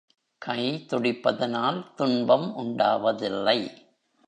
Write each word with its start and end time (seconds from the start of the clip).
கை 0.37 0.85
துடிப்பதனால் 0.89 1.93
துன்பம் 1.95 2.53
உண்டாவதில்லை. 2.57 3.59